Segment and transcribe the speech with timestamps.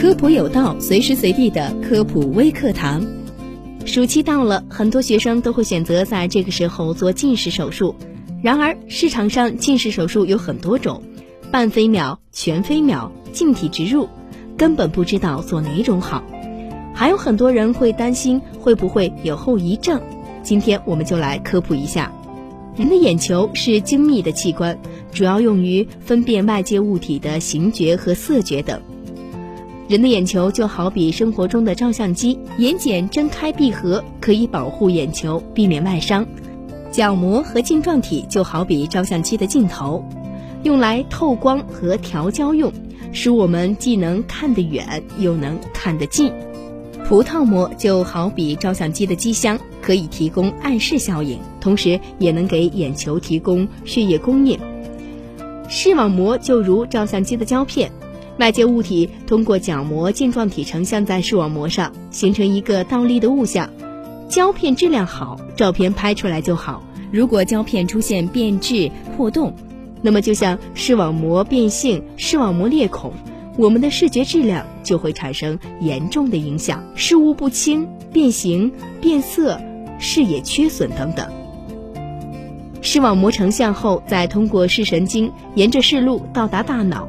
[0.00, 3.06] 科普有道，随时随地的科普微课堂。
[3.84, 7.94] 暑期到了，很多学生都会选择在这个时候做近视手术。
[8.42, 11.02] 然而，市场上近视手术有很多种，
[11.50, 14.08] 半飞秒、全飞秒、镜体植入，
[14.56, 16.24] 根本不知道做哪种好。
[16.94, 20.00] 还有很多人会担心会不会有后遗症。
[20.42, 22.10] 今天我们就来科普一下。
[22.74, 24.78] 人的眼球是精密的器官，
[25.12, 28.80] 主要用于分辨外界物体的形觉和色觉等。
[29.90, 36.24] 人的眼球就好比生活中的照相机，眼睑睁开闭合可以保护眼球，避免外伤。
[36.92, 40.04] 角膜和晶状体就好比照相机的镜头，
[40.62, 42.72] 用来透光和调焦用，
[43.10, 46.32] 使我们既能看得远又能看得近。
[47.08, 54.56] 葡萄膜就好比照相机的机箱，可以提供暗示效应，同时也能给眼球提供血液供应。
[55.68, 57.90] 视网膜就如照相机的胶片。
[58.40, 63.68] 外界物体通过角膜晶状体成像在视网膜上，形成一个倒立的物象。
[64.30, 66.82] 胶片质量好，照片拍出来就好。
[67.12, 69.54] 如果胶片出现变质、破洞，
[70.00, 73.12] 那么就像视网膜变性、视网膜裂孔，
[73.58, 79.60] 我们的视觉质量就会产生严重的影响，视物不清、变形、变色、
[79.98, 81.28] 视野缺损等等。
[82.80, 87.06] 视网膜成像后，再通过视神经沿着视路到达大脑。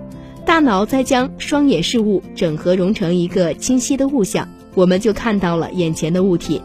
[0.51, 6.61] 大脑再将双眼视物整合融成一个清晰的物象，我们就看到了眼前的物体。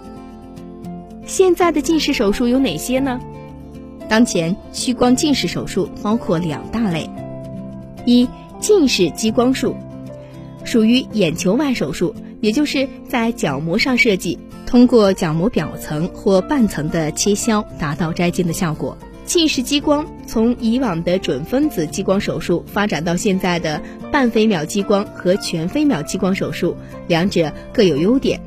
[1.25, 3.21] 现在的近视手术有哪些呢？
[4.09, 7.09] 当前屈光近视手术包括两大类：
[8.05, 9.77] 一、近视激光术，
[10.65, 18.99] 属于眼球外手术，也就是在角膜上设计，通过角膜表层或半层的切削，达到摘镜的效果。
[19.27, 26.77] 近视激光从以往的准分子激光手术发展到现在的半飞秒激光和全飞秒激光手术，
[27.09, 28.41] 两者各有优点。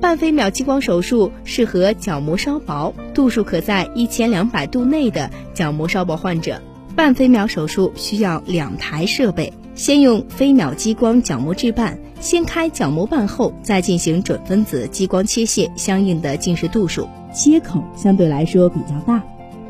[0.00, 6.60] 半飞秒激光手术适合角膜稍薄、度数可在一千两百度内的角膜稍薄患者。
[6.96, 19.22] 半飞秒手术需要两台设备，先用飞秒激光角膜置办，先开角膜瓣后，再进行准分子激光切卸相应的近视度数，切口相对来说比较大。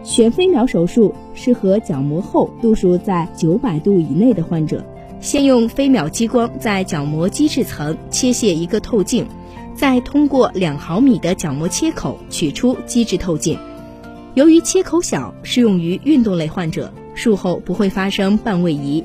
[0.04, 4.84] 全飞秒手术适合角膜厚、度数在九百度以内的患者。
[5.20, 9.26] 先用飞秒激光在角膜基质层切卸一个透镜，
[9.74, 13.58] 再通过两毫米的角膜切口取出基质透镜。
[14.34, 19.02] 由于切口小，适用于运动类患者，术后不会发生半位移。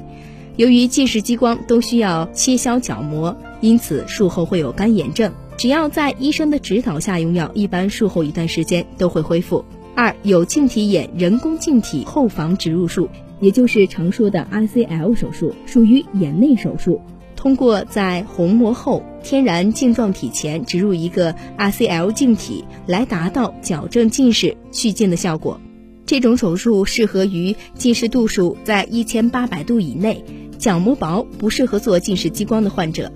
[0.56, 5.34] 由于近视激光都需要切削角膜，因此术后会有干眼症。
[5.58, 9.66] 只要在医生的指导下用药，一般术后一段时间都会恢复。
[9.96, 13.10] 二有镜体眼人工镜体后房植入术，
[13.40, 17.00] 也就是常说的 ICL 手术，属于眼内手术。
[17.36, 25.60] 通过在虹膜后天然镜状体前植入一个 ICL 镜体，来达到矫正近视、去近的效果。
[26.06, 30.24] 这种手术适合于近视度数在一千八百度以内、
[30.58, 33.12] 角膜薄、不适合做近视激光的患者。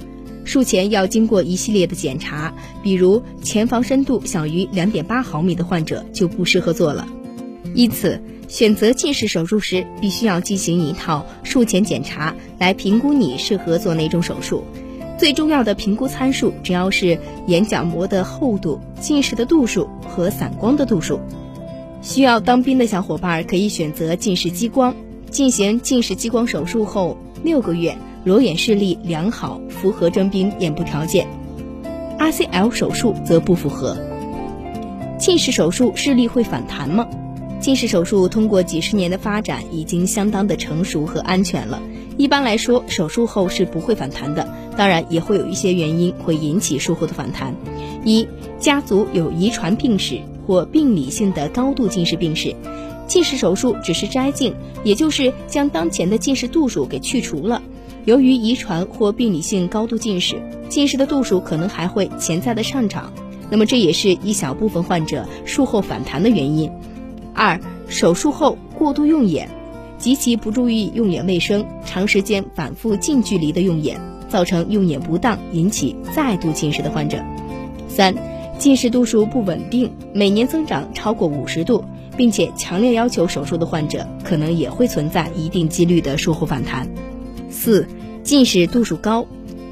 [0.48, 7.06] 术前要经过一系列的检查，比如前房深度小于两点八毫米的患者就不适合做了。
[7.76, 14.64] 因此，选择近视手术时，必须要进行一套术前检查，来评估你适合做哪种手术。
[15.18, 21.20] 最重要的评估参数主要是眼角膜的厚度、近视的度数和散光的度数。
[22.02, 24.96] 需要当兵的小伙伴可以选择近视激光。
[25.30, 27.98] 进行近视激光手术后六个月。
[28.28, 31.26] 裸眼视力良好，符合征兵眼部条件
[32.20, 33.96] ；RCL 手术则不符合。
[35.18, 37.08] 近视手术视力会反弹吗？
[37.62, 41.82] 近视手术通过几十年的发展，已经相当的成熟和安全了。
[42.18, 44.46] 一般来说，手术后是不会反弹的。
[44.76, 47.56] 当然，也会有一些原因会引起术后的反弹：
[48.04, 48.28] 一、
[48.60, 52.54] 家族有遗传病史或病理性的高度近视病史。
[53.08, 57.64] 近视手术只是摘镜，也就是将当前的近视度数给去除了。
[58.08, 63.12] 由于遗传或病理性高度近视，近视的度数可能还会潜在的上涨，
[63.50, 66.72] 那么这也是一小部分患者术后反弹的原因。
[67.34, 67.60] 二、
[67.90, 69.50] 手术后过度用眼，
[69.98, 74.00] 极其不注意用眼卫生，长时间反复近距离的用眼，
[74.30, 77.22] 造成用眼不当，引起再度近视的患者。
[77.90, 78.16] 三、
[78.58, 81.84] 近视度数不稳定，每年增长超过五十度，
[82.16, 86.88] 并且强烈要求手术的患者，可能也会存在一定几率的术后反弹。
[87.50, 87.86] 四。
[88.28, 89.26] 近视度数高，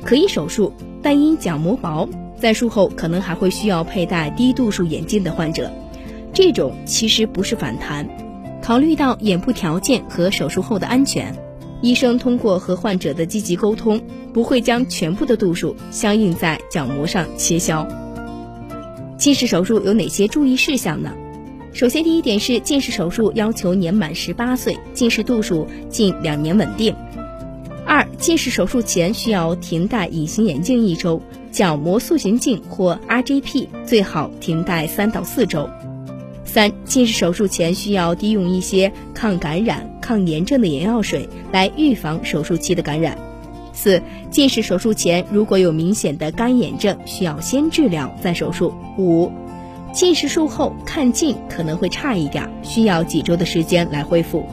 [0.06, 0.72] 可以手术，
[1.04, 2.08] 但因角膜薄，
[2.40, 5.70] 在术后可能还会需要佩戴低度数眼镜的患者，
[6.34, 8.08] 这种其实不是反弹。
[8.62, 11.36] 考虑到眼部条件和手术后的安全，
[11.82, 14.00] 医生通过和患者的积极沟通，
[14.32, 17.86] 不会将全部的度数相应在角膜上切削。
[19.18, 21.12] 近视手术有哪些注意事项呢？
[21.74, 26.96] 首先，第一点是近视手术要求年满十八岁，近视度数近两年稳定。
[27.86, 31.22] 二、近视手术前需要停戴隐形眼镜一周，
[31.52, 35.70] 角膜塑形镜或 RGP 最好停戴三到四周。
[36.44, 43.18] 三、近视手术前需要滴用一些抗感染、抗炎症的眼药水来预防手术期的感染。
[43.72, 44.02] 四、
[44.32, 48.74] 近视手术前如果有明显的干眼症，需要先治疗再手术。
[48.98, 49.32] 五、
[49.94, 54.44] 近视术后看近可能会差一点，需要几周的时间来恢复。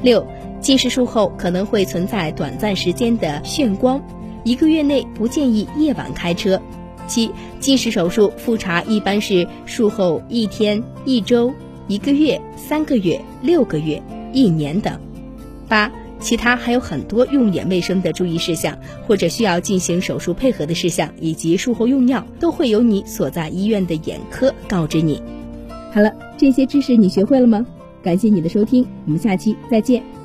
[0.00, 0.26] 六、
[0.62, 4.00] 近视术后可能会存在短暂时间的眩光，
[4.44, 6.62] 一个月内不建议夜晚开车。
[7.08, 7.28] 七、
[7.58, 11.52] 近视手术复查一般是术后一天、一周、
[11.88, 14.00] 一个月、三个月、六个月、
[14.32, 14.96] 一年等。
[15.68, 25.20] 八、其他还有很多用眼卫生的注意事项，或者需要进行手术配合的事项，以及术后用药，都会由你所在医院的眼科告知你。
[25.92, 27.66] 好了，这些知识你学会了吗？
[28.00, 30.21] 感谢你的收听，我们下期再见。